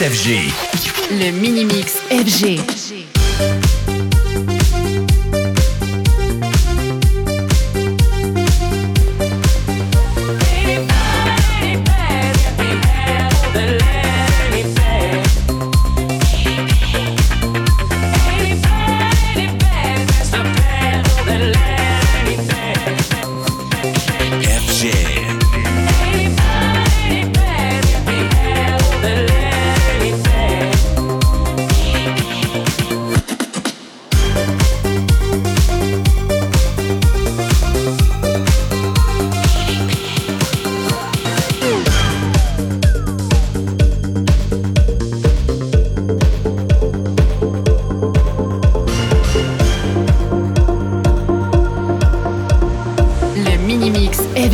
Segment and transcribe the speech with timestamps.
[0.00, 0.50] FG.
[1.10, 2.58] Le mini mix FG.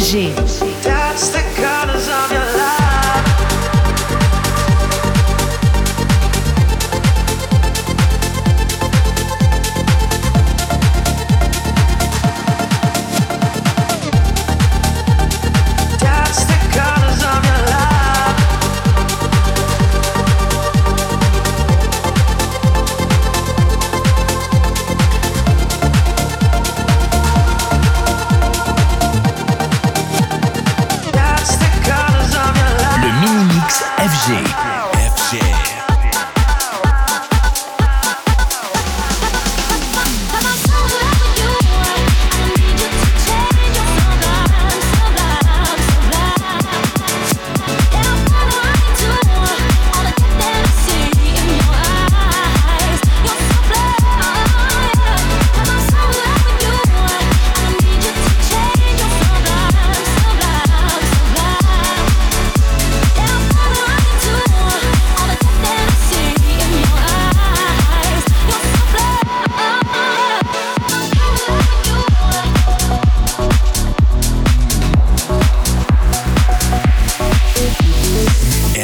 [0.06, 0.32] G.
[34.26, 34.65] Deep.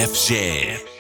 [0.03, 0.92] FG.